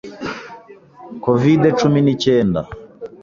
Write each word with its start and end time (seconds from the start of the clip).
Covide 1.23 1.69
cumi 1.79 1.99
n,icyenda 2.05 2.61